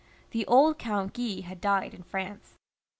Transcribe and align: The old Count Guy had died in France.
The 0.31 0.47
old 0.47 0.79
Count 0.79 1.13
Guy 1.13 1.41
had 1.41 1.61
died 1.61 1.93
in 1.93 2.01
France. 2.01 2.57